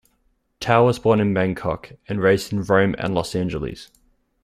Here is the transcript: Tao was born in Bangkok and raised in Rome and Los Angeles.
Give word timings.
Tao 0.59 0.83
was 0.87 0.97
born 0.97 1.19
in 1.21 1.31
Bangkok 1.31 1.91
and 2.09 2.19
raised 2.23 2.51
in 2.51 2.63
Rome 2.63 2.95
and 2.97 3.13
Los 3.13 3.35
Angeles. 3.35 3.91